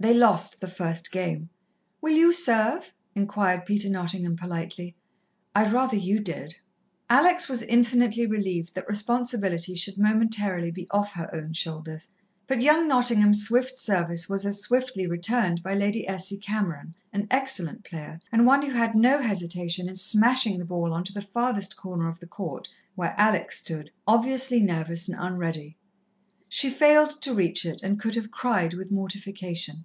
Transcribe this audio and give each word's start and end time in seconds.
They 0.00 0.12
lost 0.12 0.60
the 0.60 0.68
first 0.68 1.10
game. 1.10 1.48
"Will 2.02 2.12
you 2.12 2.30
serve?" 2.30 2.92
enquired 3.14 3.64
Peter 3.64 3.88
Nottingham 3.88 4.36
politely. 4.36 4.94
"I'd 5.54 5.72
rather 5.72 5.96
you 5.96 6.20
did." 6.20 6.56
Alex 7.08 7.48
was 7.48 7.62
infinitely 7.62 8.26
relieved 8.26 8.74
that 8.74 8.86
responsibility 8.86 9.74
should 9.74 9.96
momentarily 9.96 10.70
be 10.70 10.86
off 10.90 11.12
her 11.12 11.34
own 11.34 11.54
shoulders, 11.54 12.10
but 12.46 12.60
young 12.60 12.86
Nottingham's 12.86 13.46
swift 13.46 13.78
service 13.78 14.28
was 14.28 14.44
as 14.44 14.60
swiftly 14.60 15.06
returned 15.06 15.62
by 15.62 15.72
Lady 15.72 16.06
Essie 16.06 16.36
Cameron, 16.36 16.92
an 17.10 17.26
excellent 17.30 17.82
player, 17.82 18.20
and 18.30 18.44
one 18.44 18.60
who 18.60 18.72
had 18.72 18.94
no 18.94 19.22
hesitation 19.22 19.88
in 19.88 19.94
smashing 19.94 20.58
the 20.58 20.66
ball 20.66 20.92
on 20.92 21.02
to 21.04 21.14
the 21.14 21.22
farthest 21.22 21.78
corner 21.78 22.08
of 22.10 22.18
the 22.18 22.26
court, 22.26 22.68
where 22.94 23.14
Alex 23.16 23.56
stood, 23.56 23.90
obviously 24.06 24.60
nervous 24.62 25.08
and 25.08 25.18
unready. 25.18 25.78
She 26.46 26.68
failed 26.68 27.22
to 27.22 27.32
reach 27.32 27.64
it, 27.64 27.82
and 27.82 27.98
could 27.98 28.16
have 28.16 28.30
cried 28.30 28.74
with 28.74 28.90
mortification. 28.90 29.82